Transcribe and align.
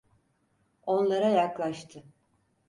Onlara 0.85 1.27
yaklaştı. 1.29 2.03